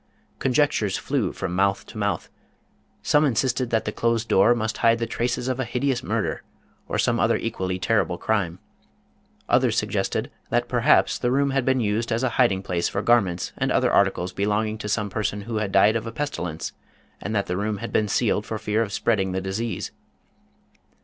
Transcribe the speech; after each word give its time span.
Conjectures 0.39 0.97
flew 0.97 1.31
from 1.31 1.53
mouth 1.55 1.85
to 1.85 1.95
mouth. 1.95 2.27
Some 3.03 3.23
insisted 3.23 3.69
that 3.69 3.85
the 3.85 3.91
closed 3.91 4.27
door 4.27 4.55
must 4.55 4.77
hide 4.77 4.97
the 4.97 5.05
traces 5.05 5.47
of 5.47 5.59
a 5.59 5.63
hideous 5.63 6.01
murder, 6.01 6.41
or 6.87 6.97
some 6.97 7.19
other 7.19 7.37
equally 7.37 7.77
terrible 7.77 8.17
crime. 8.17 8.57
Others 9.47 9.77
suggested 9.77 10.31
that 10.49 10.67
perhaps 10.67 11.19
the 11.19 11.29
room 11.29 11.51
had 11.51 11.65
been 11.65 11.79
used 11.79 12.11
as 12.11 12.23
a 12.23 12.29
hiding 12.39 12.63
place 12.63 12.89
for 12.89 13.03
garments 13.03 13.53
and 13.59 13.71
other 13.71 13.91
articles 13.93 14.33
belong 14.33 14.69
ing 14.69 14.77
to 14.79 14.89
some 14.89 15.11
person 15.11 15.41
who 15.41 15.57
had 15.57 15.71
died 15.71 15.95
of 15.95 16.07
a 16.07 16.11
pestilence, 16.11 16.73
and 17.21 17.35
that 17.35 17.45
272 17.45 17.45
Bernhard 17.45 17.45
Sevcrin 17.45 17.45
Ingemann 17.45 17.47
the 17.47 17.57
room 17.67 17.77
had 17.77 17.93
been 17.93 18.07
sealed 18.07 18.45
for 18.47 18.57
fear 18.57 18.81
of 18.81 18.91
spreading 18.91 19.33
the 19.33 19.41
disease. 19.41 19.91